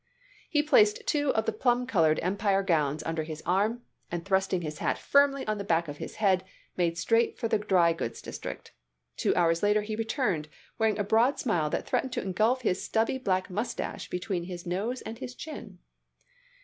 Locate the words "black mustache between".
13.19-14.45